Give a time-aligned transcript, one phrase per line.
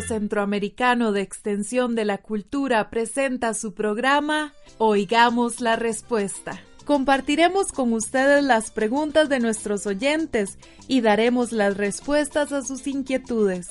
[0.00, 6.62] Centroamericano de Extensión de la Cultura presenta su programa Oigamos la Respuesta.
[6.86, 10.56] Compartiremos con ustedes las preguntas de nuestros oyentes
[10.88, 13.68] y daremos las respuestas a sus inquietudes.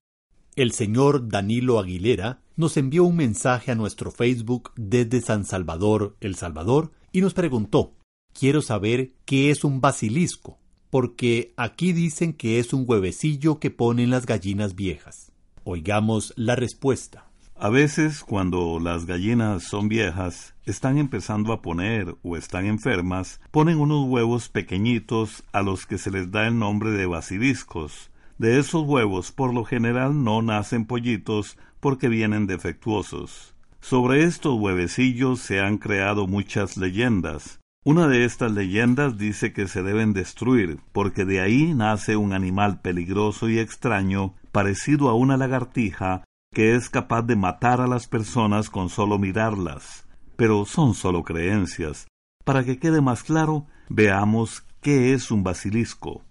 [0.56, 6.36] El señor Danilo Aguilera nos envió un mensaje a nuestro Facebook desde San Salvador, El
[6.36, 7.94] Salvador, y nos preguntó,
[8.32, 10.58] quiero saber qué es un basilisco,
[10.90, 15.32] porque aquí dicen que es un huevecillo que ponen las gallinas viejas.
[15.64, 17.30] Oigamos la respuesta.
[17.56, 23.78] A veces, cuando las gallinas son viejas, están empezando a poner o están enfermas, ponen
[23.78, 28.10] unos huevos pequeñitos a los que se les da el nombre de basiliscos.
[28.38, 33.54] De esos huevos, por lo general, no nacen pollitos porque vienen defectuosos.
[33.80, 37.60] Sobre estos huevecillos se han creado muchas leyendas.
[37.84, 42.80] Una de estas leyendas dice que se deben destruir, porque de ahí nace un animal
[42.80, 48.70] peligroso y extraño, parecido a una lagartija, que es capaz de matar a las personas
[48.70, 50.06] con solo mirarlas.
[50.36, 52.06] Pero son solo creencias.
[52.44, 56.22] Para que quede más claro, veamos qué es un basilisco.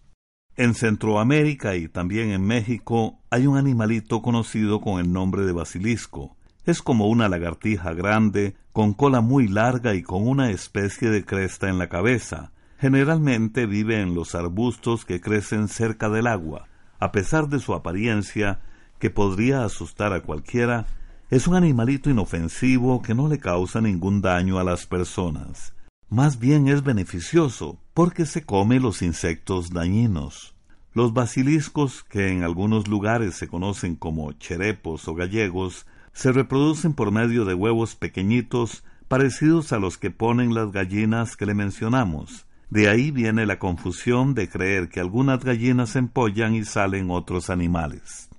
[0.56, 6.38] En Centroamérica y también en México hay un animalito conocido con el nombre de basilisco.
[6.63, 11.69] Es como una lagartija grande, con cola muy larga y con una especie de cresta
[11.69, 12.53] en la cabeza.
[12.78, 16.67] Generalmente vive en los arbustos que crecen cerca del agua.
[17.00, 18.61] A pesar de su apariencia,
[19.03, 20.88] que podría asustar a cualquiera,
[21.30, 25.74] es un animalito inofensivo que no le causa ningún daño a las personas.
[26.08, 30.56] Más bien es beneficioso porque se come los insectos dañinos.
[30.94, 37.12] Los basiliscos, que en algunos lugares se conocen como cherepos o gallegos, se reproducen por
[37.12, 42.46] medio de huevos pequeñitos parecidos a los que ponen las gallinas que le mencionamos.
[42.70, 48.30] De ahí viene la confusión de creer que algunas gallinas empollan y salen otros animales.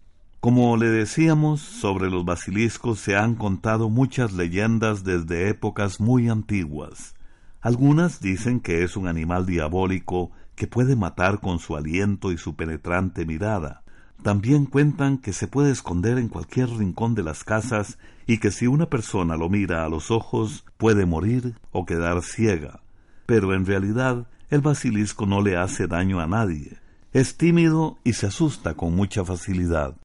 [0.44, 7.15] Como le decíamos, sobre los basiliscos se han contado muchas leyendas desde épocas muy antiguas.
[7.62, 12.56] Algunas dicen que es un animal diabólico que puede matar con su aliento y su
[12.56, 13.84] penetrante mirada.
[14.22, 18.66] También cuentan que se puede esconder en cualquier rincón de las casas y que si
[18.66, 22.82] una persona lo mira a los ojos puede morir o quedar ciega.
[23.25, 26.81] Pero en realidad el basilisco no le hace daño a nadie.
[27.15, 29.97] Es tímido y se asusta con mucha facilidad.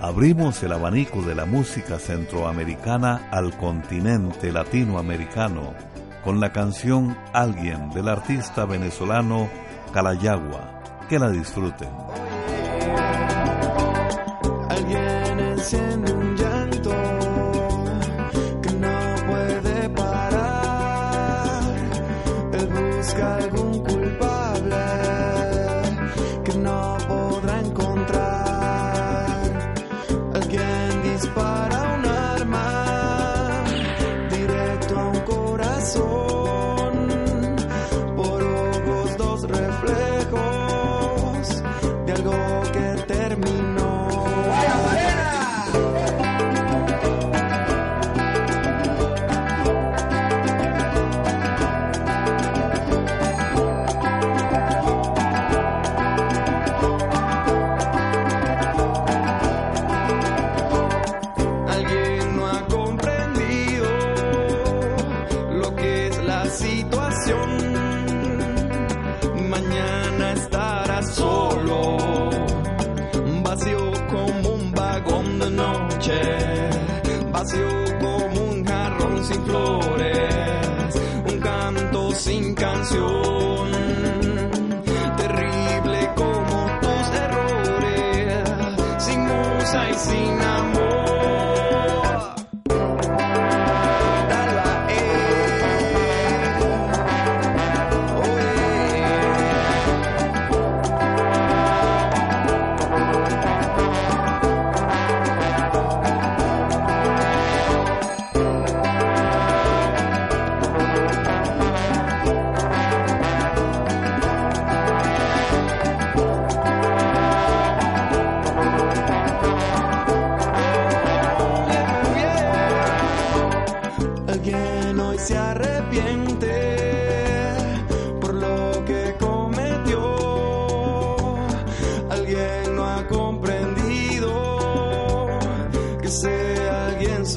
[0.00, 5.72] Abrimos el abanico de la música centroamericana al continente latinoamericano
[6.22, 9.48] con la canción Alguien del artista venezolano
[9.92, 10.82] Calayagua.
[11.08, 11.88] Que la disfruten.
[14.68, 16.90] Alguien enciende un llanto
[18.60, 21.62] que no puede parar.
[22.52, 24.76] Él busca algún culpable
[26.44, 27.25] que no podrá
[82.18, 83.35] sin canción.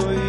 [0.08, 0.29] Alguien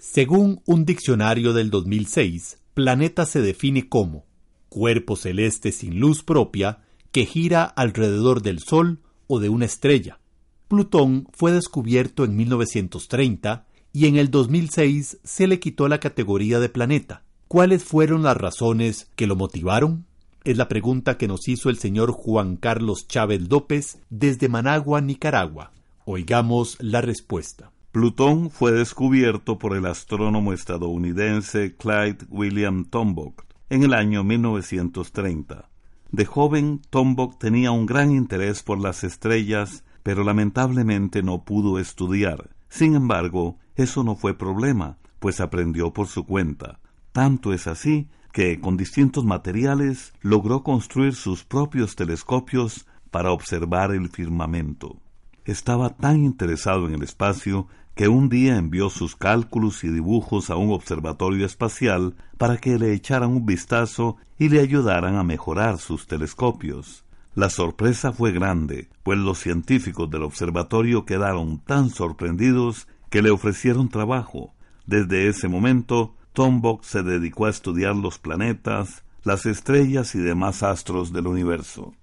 [0.00, 4.26] Según un diccionario del 2006, planeta se define como
[4.68, 10.20] cuerpo celeste sin luz propia que gira alrededor del Sol o de una estrella.
[10.68, 16.68] Plutón fue descubierto en 1930 y en el 2006 se le quitó la categoría de
[16.68, 17.24] planeta.
[17.48, 20.06] ¿Cuáles fueron las razones que lo motivaron?
[20.44, 25.72] Es la pregunta que nos hizo el señor Juan Carlos Chávez López desde Managua, Nicaragua.
[26.04, 27.72] Oigamos la respuesta.
[27.98, 33.34] Plutón fue descubierto por el astrónomo estadounidense Clyde William Tombaugh
[33.70, 35.68] en el año 1930.
[36.12, 42.50] De joven, Tombaugh tenía un gran interés por las estrellas, pero lamentablemente no pudo estudiar.
[42.68, 46.78] Sin embargo, eso no fue problema, pues aprendió por su cuenta.
[47.10, 54.08] Tanto es así que, con distintos materiales, logró construir sus propios telescopios para observar el
[54.08, 55.00] firmamento.
[55.44, 57.66] Estaba tan interesado en el espacio
[57.98, 62.92] que un día envió sus cálculos y dibujos a un observatorio espacial para que le
[62.92, 67.04] echaran un vistazo y le ayudaran a mejorar sus telescopios.
[67.34, 73.88] La sorpresa fue grande, pues los científicos del observatorio quedaron tan sorprendidos que le ofrecieron
[73.88, 74.54] trabajo.
[74.86, 81.12] Desde ese momento, Tombaugh se dedicó a estudiar los planetas, las estrellas y demás astros
[81.12, 81.94] del universo.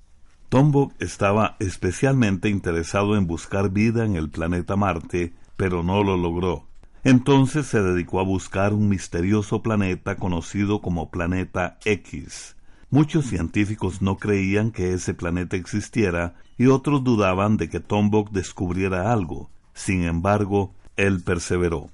[0.49, 6.65] Tombaugh estaba especialmente interesado en buscar vida en el planeta Marte, pero no lo logró.
[7.03, 12.55] Entonces se dedicó a buscar un misterioso planeta conocido como Planeta X.
[12.89, 19.11] Muchos científicos no creían que ese planeta existiera y otros dudaban de que Tombaugh descubriera
[19.11, 19.49] algo.
[19.73, 21.89] Sin embargo, él perseveró.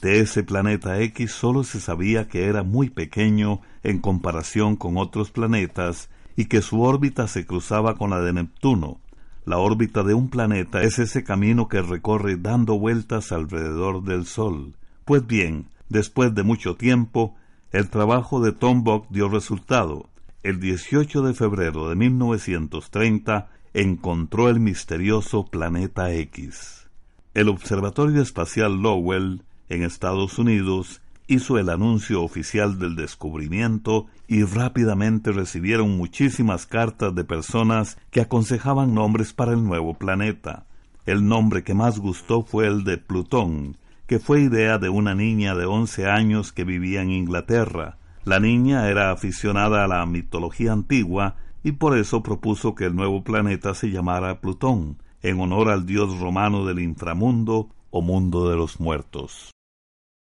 [0.00, 5.30] De ese planeta X solo se sabía que era muy pequeño en comparación con otros
[5.30, 9.00] planetas y que su órbita se cruzaba con la de Neptuno.
[9.44, 14.74] La órbita de un planeta es ese camino que recorre dando vueltas alrededor del Sol.
[15.04, 17.34] Pues bien, después de mucho tiempo,
[17.70, 20.08] el trabajo de Tombaugh dio resultado.
[20.42, 26.88] El 18 de febrero de 1930 encontró el misterioso planeta X.
[27.34, 35.32] El Observatorio Espacial Lowell, en Estados Unidos, hizo el anuncio oficial del descubrimiento y rápidamente
[35.32, 40.66] recibieron muchísimas cartas de personas que aconsejaban nombres para el nuevo planeta.
[41.06, 43.76] El nombre que más gustó fue el de Plutón,
[44.06, 47.98] que fue idea de una niña de once años que vivía en Inglaterra.
[48.24, 53.24] La niña era aficionada a la mitología antigua y por eso propuso que el nuevo
[53.24, 58.80] planeta se llamara Plutón, en honor al dios romano del inframundo o mundo de los
[58.80, 59.50] muertos.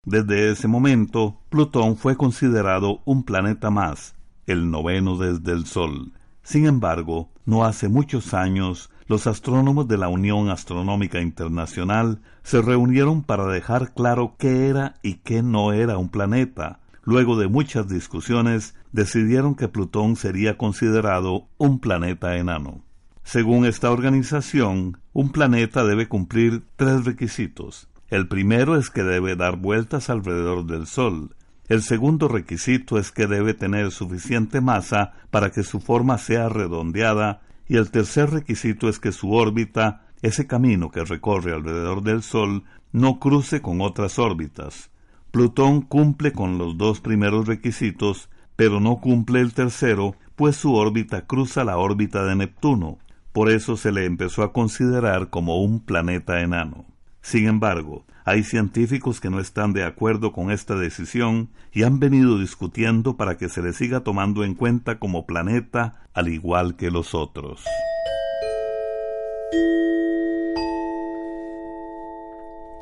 [0.04, 4.16] Desde ese momento, Plutón fue considerado un planeta más,
[4.48, 6.12] el noveno desde el Sol.
[6.42, 13.22] Sin embargo, no hace muchos años, los astrónomos de la Unión Astronómica Internacional se reunieron
[13.22, 16.80] para dejar claro qué era y qué no era un planeta.
[17.04, 22.82] Luego de muchas discusiones, decidieron que Plutón sería considerado un planeta enano.
[23.22, 27.88] Según esta organización, un planeta debe cumplir tres requisitos.
[28.12, 31.34] El primero es que debe dar vueltas alrededor del Sol.
[31.66, 37.40] El segundo requisito es que debe tener suficiente masa para que su forma sea redondeada
[37.66, 42.64] y el tercer requisito es que su órbita, ese camino que recorre alrededor del Sol,
[42.92, 44.90] no cruce con otras órbitas.
[45.30, 51.26] Plutón cumple con los dos primeros requisitos, pero no cumple el tercero, pues su órbita
[51.26, 52.98] cruza la órbita de Neptuno.
[53.32, 56.91] Por eso se le empezó a considerar como un planeta enano.
[57.22, 62.38] Sin embargo, hay científicos que no están de acuerdo con esta decisión y han venido
[62.38, 67.14] discutiendo para que se le siga tomando en cuenta como planeta al igual que los
[67.14, 67.64] otros.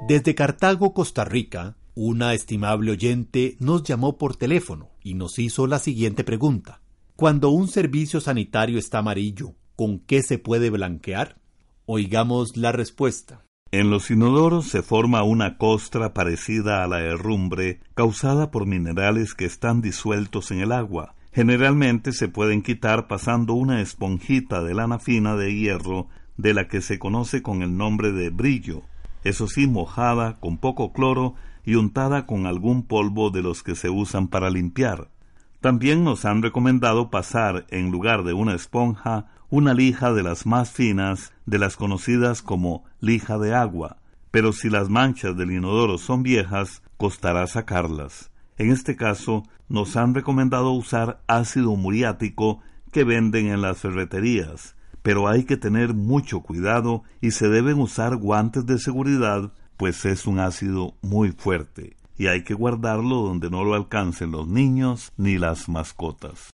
[0.09, 5.79] Desde Cartago, Costa Rica, una estimable oyente nos llamó por teléfono y nos hizo la
[5.79, 6.81] siguiente pregunta.
[7.15, 11.39] Cuando un servicio sanitario está amarillo, ¿con qué se puede blanquear?
[11.85, 13.45] Oigamos la respuesta.
[13.73, 19.45] En los inodoros se forma una costra parecida a la herrumbre causada por minerales que
[19.45, 21.15] están disueltos en el agua.
[21.33, 26.81] Generalmente se pueden quitar pasando una esponjita de lana fina de hierro de la que
[26.81, 28.83] se conoce con el nombre de brillo,
[29.23, 31.35] eso sí mojada con poco cloro
[31.65, 35.11] y untada con algún polvo de los que se usan para limpiar.
[35.61, 40.71] También nos han recomendado pasar en lugar de una esponja una lija de las más
[40.71, 43.97] finas, de las conocidas como lija de agua,
[44.31, 48.31] pero si las manchas del inodoro son viejas, costará sacarlas.
[48.59, 52.61] En este caso, nos han recomendado usar ácido muriático
[52.93, 58.17] que venden en las ferreterías, pero hay que tener mucho cuidado y se deben usar
[58.17, 63.65] guantes de seguridad, pues es un ácido muy fuerte, y hay que guardarlo donde no
[63.65, 66.51] lo alcancen los niños ni las mascotas.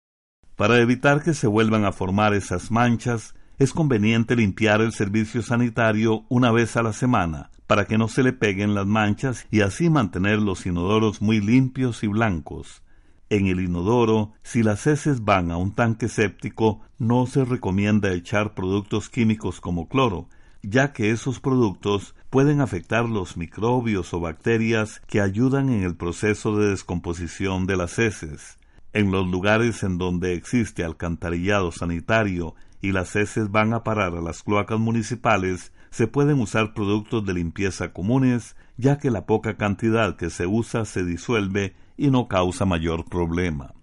[0.56, 6.24] Para evitar que se vuelvan a formar esas manchas, es conveniente limpiar el servicio sanitario
[6.30, 9.90] una vez a la semana, para que no se le peguen las manchas y así
[9.90, 12.84] mantener los inodoros muy limpios y blancos.
[13.30, 18.54] En el inodoro, si las heces van a un tanque séptico, no se recomienda echar
[18.54, 20.30] productos químicos como cloro,
[20.64, 26.56] ya que esos productos pueden afectar los microbios o bacterias que ayudan en el proceso
[26.56, 28.58] de descomposición de las heces.
[28.96, 34.22] En los lugares en donde existe alcantarillado sanitario y las heces van a parar a
[34.22, 40.16] las cloacas municipales, se pueden usar productos de limpieza comunes, ya que la poca cantidad
[40.16, 43.74] que se usa se disuelve y no causa mayor problema.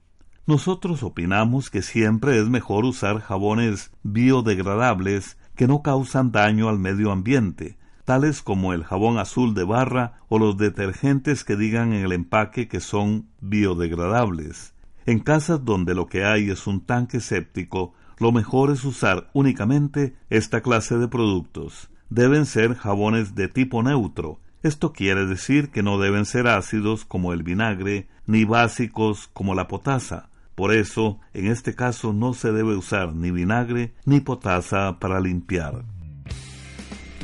[0.47, 7.13] Nosotros opinamos que siempre es mejor usar jabones biodegradables que no causan daño al medio
[7.13, 7.77] ambiente,
[8.07, 12.67] tales como el jabón azul de barra o los detergentes que digan en el empaque
[12.67, 14.73] que son biodegradables.
[15.07, 20.15] En casas donde lo que hay es un tanque séptico, lo mejor es usar únicamente
[20.31, 21.91] esta clase de productos.
[22.09, 24.39] Deben ser jabones de tipo neutro.
[24.63, 29.67] Esto quiere decir que no deben ser ácidos como el vinagre, ni básicos como la
[29.67, 30.29] potasa.
[30.55, 35.85] Por eso, en este caso no se debe usar ni vinagre ni potasa para limpiar.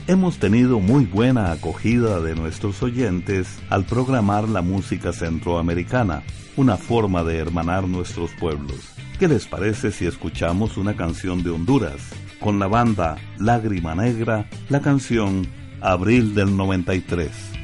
[0.08, 6.22] Hemos tenido muy buena acogida de nuestros oyentes al programar la música centroamericana
[6.56, 8.94] una forma de hermanar nuestros pueblos.
[9.18, 12.00] ¿Qué les parece si escuchamos una canción de Honduras?
[12.40, 15.46] Con la banda Lágrima Negra, la canción
[15.82, 17.57] Abril del 93.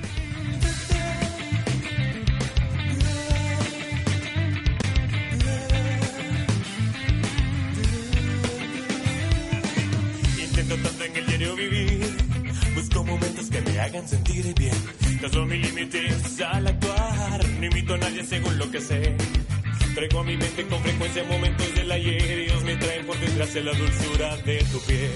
[23.44, 25.10] Por desgracia la dulzura de tu piel.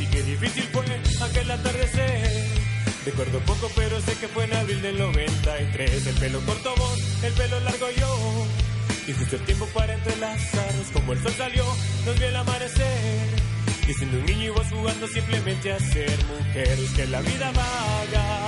[0.00, 0.84] Y qué difícil fue
[1.26, 2.46] aquel atardecer.
[3.04, 6.06] Recuerdo poco, pero sé que fue en abril del 93.
[6.06, 8.46] El pelo corto vos, el pelo largo yo.
[9.06, 11.64] Y justo el tiempo para entrelazarnos, como el sol salió,
[12.04, 13.28] nos vio el amanecer.
[13.88, 16.78] Y siendo un niño y vos jugando simplemente a ser mujer.
[16.78, 18.46] Es que la vida vaga,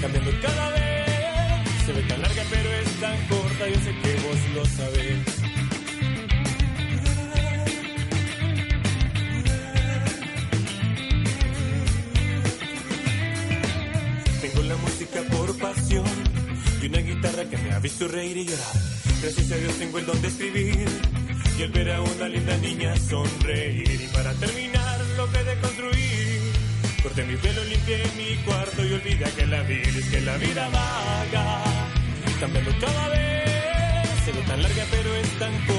[0.00, 1.86] cambiando cada vez.
[1.86, 3.68] Se ve tan larga, pero es tan corta.
[3.68, 5.35] Yo sé que vos lo sabés.
[14.76, 16.04] Música por pasión
[16.82, 18.76] y una guitarra que me ha visto reír y llorar.
[19.22, 20.88] Gracias a Dios tengo el don de escribir
[21.58, 24.00] y el ver a una linda niña sonreír.
[24.02, 26.40] Y para terminar lo que de construir,
[27.02, 30.68] corté mi pelo, limpié mi cuarto y olvidé que la vida es que la vida
[30.68, 31.64] vaga,
[32.40, 33.26] cambiando cada vez.
[34.24, 35.75] Se tan larga pero es tan corta,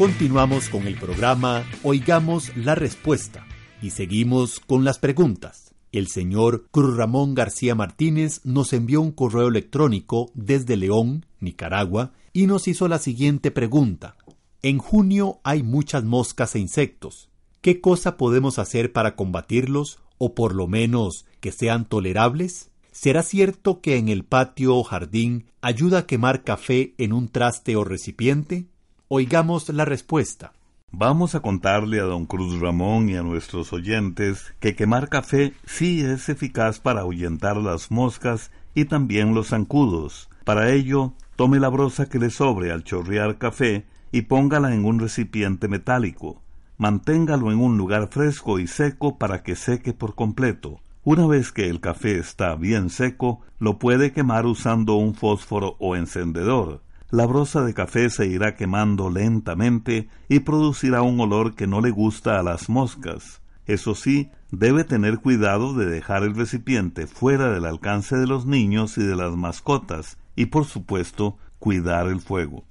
[0.00, 3.46] Continuamos con el programa Oigamos la Respuesta
[3.82, 5.74] y seguimos con las preguntas.
[5.92, 12.46] El señor Cruz Ramón García Martínez nos envió un correo electrónico desde León, Nicaragua, y
[12.46, 14.16] nos hizo la siguiente pregunta.
[14.62, 17.28] En junio hay muchas moscas e insectos.
[17.60, 22.70] ¿Qué cosa podemos hacer para combatirlos o por lo menos que sean tolerables?
[22.90, 27.76] ¿Será cierto que en el patio o jardín ayuda a quemar café en un traste
[27.76, 28.64] o recipiente?
[29.12, 30.52] Oigamos la respuesta.
[30.92, 36.00] Vamos a contarle a don Cruz Ramón y a nuestros oyentes que quemar café sí
[36.00, 40.28] es eficaz para ahuyentar las moscas y también los zancudos.
[40.44, 45.00] Para ello, tome la brosa que le sobre al chorrear café y póngala en un
[45.00, 46.40] recipiente metálico.
[46.78, 50.78] Manténgalo en un lugar fresco y seco para que seque por completo.
[51.02, 55.96] Una vez que el café está bien seco, lo puede quemar usando un fósforo o
[55.96, 56.82] encendedor.
[57.10, 61.90] La brosa de café se irá quemando lentamente y producirá un olor que no le
[61.90, 63.42] gusta a las moscas.
[63.66, 68.96] Eso sí, debe tener cuidado de dejar el recipiente fuera del alcance de los niños
[68.96, 72.64] y de las mascotas, y por supuesto, cuidar el fuego.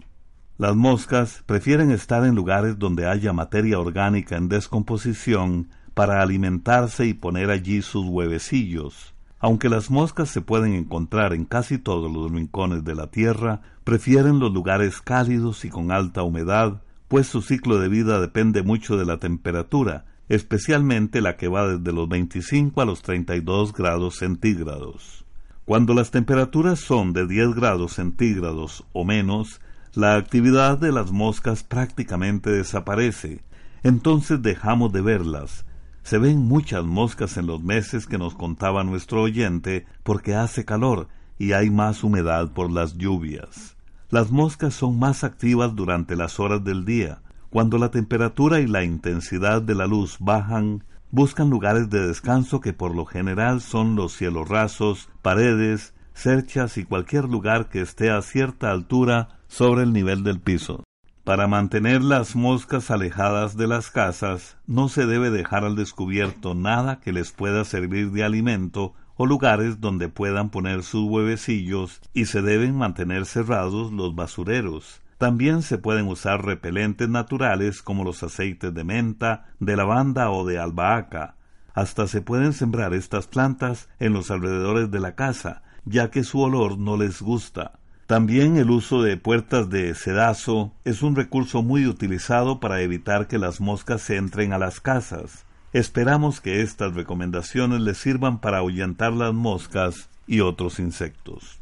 [0.58, 7.14] Las moscas prefieren estar en lugares donde haya materia orgánica en descomposición para alimentarse y
[7.14, 9.14] poner allí sus huevecillos.
[9.40, 14.40] Aunque las moscas se pueden encontrar en casi todos los rincones de la Tierra, prefieren
[14.40, 19.06] los lugares cálidos y con alta humedad, pues su ciclo de vida depende mucho de
[19.06, 25.26] la temperatura, especialmente la que va desde los 25 a los 32 grados centígrados.
[25.66, 29.62] Cuando las temperaturas son de 10 grados centígrados o menos,
[29.94, 33.42] la actividad de las moscas prácticamente desaparece,
[33.84, 35.66] entonces dejamos de verlas,
[36.10, 41.08] se ven muchas moscas en los meses que nos contaba nuestro oyente porque hace calor
[41.38, 43.78] y hay más humedad por las lluvias.
[44.10, 47.22] Las moscas son más activas durante las horas del día.
[47.52, 52.74] Cuando la temperatura y la intensidad de la luz bajan, buscan lugares de descanso que
[52.74, 58.24] por lo general son los cielos rasos, paredes, cerchas y cualquier lugar que esté a
[58.24, 60.84] cierta altura sobre el nivel del piso.
[61.30, 67.02] Para mantener las moscas alejadas de las casas, no se debe dejar al descubierto nada
[67.02, 72.42] que les pueda servir de alimento o lugares donde puedan poner sus huevecillos y se
[72.42, 75.04] deben mantener cerrados los basureros.
[75.20, 80.58] También se pueden usar repelentes naturales como los aceites de menta, de lavanda o de
[80.58, 81.36] albahaca.
[81.76, 86.42] Hasta se pueden sembrar estas plantas en los alrededores de la casa, ya que su
[86.42, 87.79] olor no les gusta.
[88.10, 93.38] También el uso de puertas de sedazo es un recurso muy utilizado para evitar que
[93.38, 95.46] las moscas entren a las casas.
[95.74, 101.60] Esperamos que estas recomendaciones les sirvan para ahuyentar las moscas y otros insectos.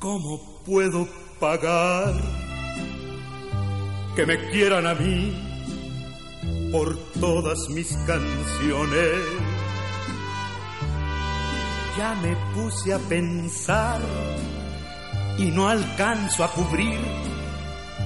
[0.00, 1.06] ¿Cómo puedo
[1.38, 2.41] pagar
[4.14, 5.32] que me quieran a mí
[6.70, 9.18] por todas mis canciones?
[11.96, 14.00] Ya me puse a pensar
[15.38, 16.98] y no alcanzo a cubrir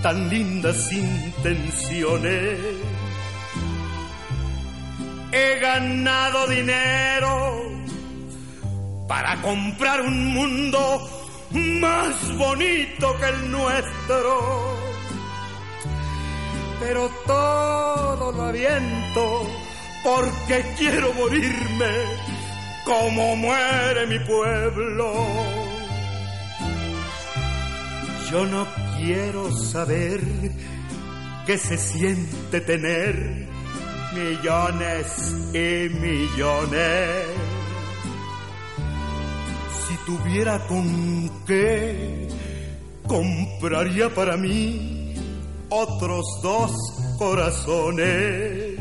[0.02, 2.58] tan lindas intenciones.
[5.32, 7.62] He ganado dinero
[9.08, 11.10] para comprar un mundo
[11.50, 14.85] más bonito que el nuestro.
[16.80, 19.48] Pero todo lo aviento
[20.04, 21.92] porque quiero morirme
[22.84, 25.26] cómo muere mi pueblo.
[28.30, 28.66] Yo no
[28.98, 30.20] quiero saber
[31.46, 33.46] qué se siente tener
[34.14, 37.26] millones y millones.
[39.86, 42.28] Si tuviera con qué,
[43.06, 44.95] compraría para mí
[45.70, 46.72] otros dos
[47.18, 48.78] corazones.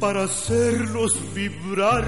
[0.00, 2.04] Para hacerlos vibrar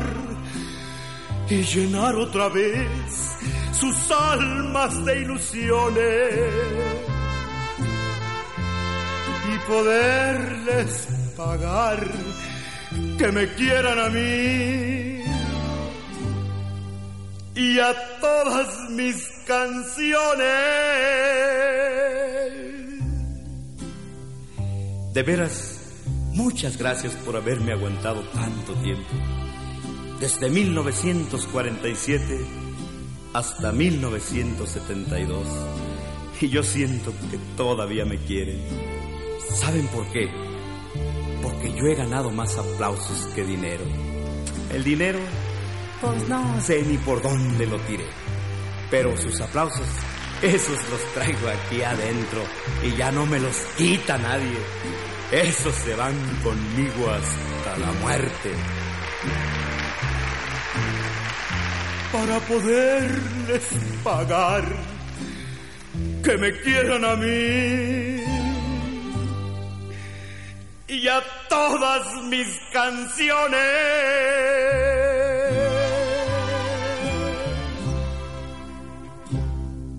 [1.49, 3.37] y llenar otra vez
[3.73, 6.53] sus almas de ilusiones.
[9.53, 12.07] Y poderles pagar
[13.17, 15.18] que me quieran a mí
[17.59, 20.47] y a todas mis canciones.
[25.13, 25.79] De veras,
[26.39, 29.11] Muchas gracias por haberme aguantado tanto tiempo.
[30.21, 32.47] Desde 1947
[33.35, 35.49] hasta 1972.
[36.41, 38.61] Y yo siento que todavía me quieren.
[39.53, 40.31] ¿Saben por qué?
[41.43, 43.83] Porque yo he ganado más aplausos que dinero.
[44.73, 45.19] El dinero,
[46.01, 48.07] pues no sé ni por dónde lo tiré.
[48.91, 49.87] Pero sus aplausos,
[50.43, 52.43] esos los traigo aquí adentro
[52.83, 54.59] y ya no me los quita nadie.
[55.31, 58.53] Esos se van conmigo hasta la muerte.
[62.13, 63.65] Para poderles
[64.03, 64.65] pagar
[66.25, 68.23] que me quieran a mí
[70.89, 73.59] y a todas mis canciones.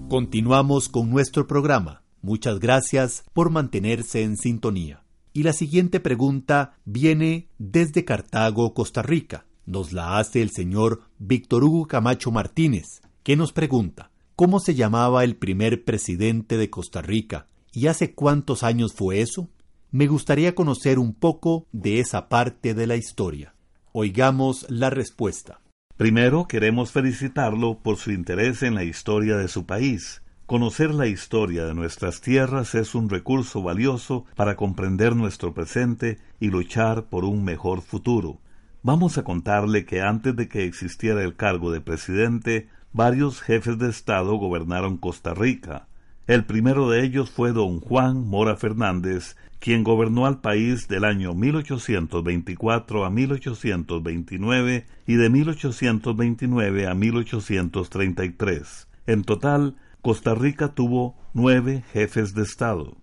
[0.10, 2.02] Continuamos con nuestro programa.
[2.24, 5.04] Muchas gracias por mantenerse en sintonía.
[5.34, 9.46] Y la siguiente pregunta viene desde Cartago, Costa Rica.
[9.68, 15.24] Nos la hace el señor Víctor Hugo Camacho Martínez, que nos pregunta, ¿cómo se llamaba
[15.24, 17.46] el primer presidente de Costa Rica?
[17.72, 19.48] ¿Y hace cuántos años fue eso?
[19.92, 23.54] Me gustaría conocer un poco de esa parte de la historia.
[23.92, 25.62] Oigamos la respuesta.
[26.00, 31.66] Primero queremos felicitarlo por su interés en la historia de su país Conocer la historia
[31.66, 37.44] de nuestras tierras es un recurso valioso para comprender nuestro presente y luchar por un
[37.44, 38.40] mejor futuro.
[38.82, 43.90] Vamos a contarle que antes de que existiera el cargo de presidente, varios jefes de
[43.90, 45.89] Estado gobernaron Costa Rica.
[46.30, 51.34] El primero de ellos fue don Juan Mora Fernández, quien gobernó al país del año
[51.34, 58.88] 1824 a 1829 y de 1829 a 1833.
[59.08, 62.96] En total, Costa Rica tuvo nueve jefes de Estado.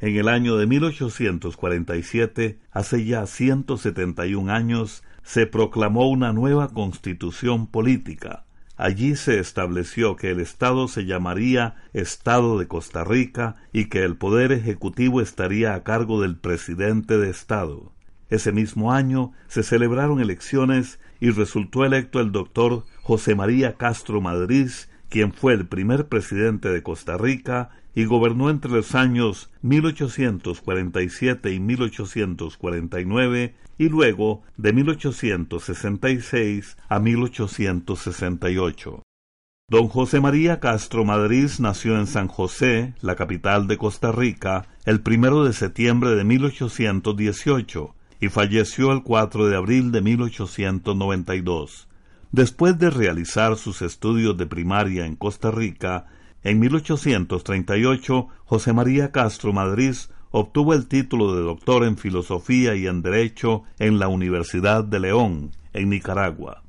[0.00, 8.44] En el año de 1847, hace ya 171 años, se proclamó una nueva constitución política.
[8.82, 14.16] Allí se estableció que el Estado se llamaría Estado de Costa Rica y que el
[14.16, 17.92] Poder Ejecutivo estaría a cargo del presidente de Estado.
[18.28, 24.68] Ese mismo año se celebraron elecciones y resultó electo el doctor José María Castro Madrid
[25.12, 31.60] quien fue el primer presidente de Costa Rica y gobernó entre los años 1847 y
[31.60, 39.02] 1849 y luego de 1866 a 1868.
[39.68, 45.02] Don José María Castro Madrid nació en San José, la capital de Costa Rica, el
[45.02, 51.88] primero de septiembre de 1818 y falleció el 4 de abril de 1892.
[52.32, 56.06] Después de realizar sus estudios de primaria en Costa Rica,
[56.42, 59.94] en 1838 José María Castro Madrid
[60.30, 65.50] obtuvo el título de doctor en Filosofía y en Derecho en la Universidad de León,
[65.74, 66.62] en Nicaragua.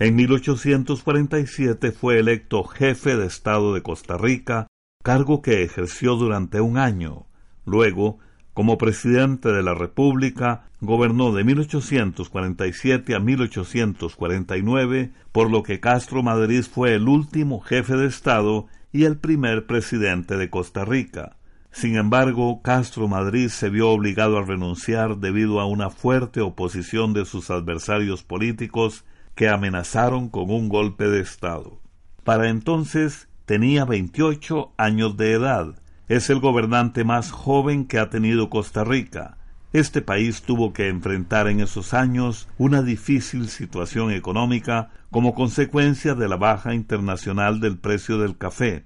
[0.00, 4.66] En 1847 fue electo jefe de Estado de Costa Rica,
[5.04, 7.26] cargo que ejerció durante un año.
[7.64, 8.18] Luego
[8.54, 16.62] como presidente de la República, gobernó de 1847 a 1849, por lo que Castro Madrid
[16.62, 21.36] fue el último jefe de Estado y el primer presidente de Costa Rica.
[21.72, 27.24] Sin embargo, Castro Madrid se vio obligado a renunciar debido a una fuerte oposición de
[27.24, 31.80] sus adversarios políticos que amenazaron con un golpe de Estado.
[32.22, 35.74] Para entonces tenía 28 años de edad,
[36.08, 39.38] es el gobernante más joven que ha tenido Costa Rica.
[39.72, 46.28] Este país tuvo que enfrentar en esos años una difícil situación económica como consecuencia de
[46.28, 48.84] la baja internacional del precio del café.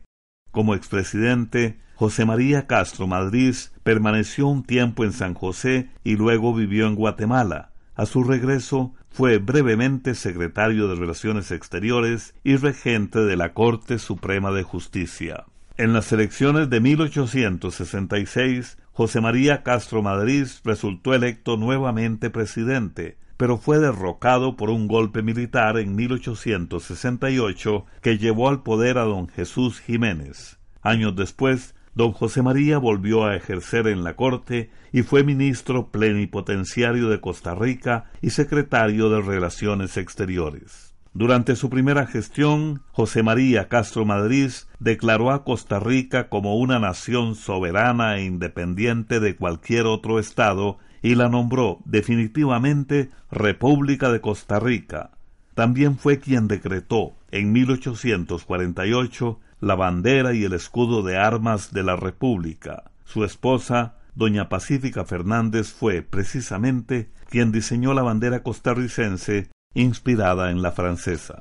[0.51, 6.87] Como expresidente, José María Castro Madrid permaneció un tiempo en San José y luego vivió
[6.87, 7.73] en Guatemala.
[7.97, 14.53] A su regreso, fue brevemente secretario de Relaciones Exteriores y regente de la Corte Suprema
[14.53, 15.47] de Justicia.
[15.79, 23.79] En las elecciones de 1866, José María Castro Madrid resultó electo nuevamente presidente, pero fue
[23.79, 30.59] derrocado por un golpe militar en 1868 que llevó al poder a don Jesús Jiménez.
[30.83, 37.09] Años después, don José María volvió a ejercer en la corte y fue ministro plenipotenciario
[37.09, 40.88] de Costa Rica y secretario de Relaciones Exteriores.
[41.15, 47.35] Durante su primera gestión, José María Castro Madrid declaró a Costa Rica como una nación
[47.35, 55.11] soberana e independiente de cualquier otro Estado y la nombró definitivamente República de Costa Rica.
[55.55, 61.97] También fue quien decretó en 1848 la bandera y el escudo de armas de la
[61.97, 62.85] República.
[63.05, 70.73] Su esposa, doña Pacífica Fernández, fue precisamente quien diseñó la bandera costarricense inspirada en la
[70.73, 71.41] francesa.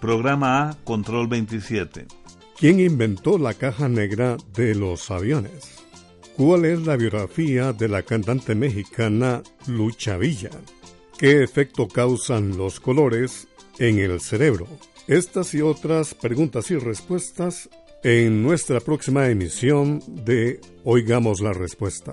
[0.00, 2.06] Programa A, Control 27.
[2.58, 5.78] ¿Quién inventó la caja negra de los aviones?
[6.36, 10.50] ¿Cuál es la biografía de la cantante mexicana Lucha Villa?
[11.18, 14.66] ¿Qué efecto causan los colores en el cerebro?
[15.06, 17.70] Estas y otras preguntas y respuestas
[18.02, 22.12] en nuestra próxima emisión de Oigamos la Respuesta.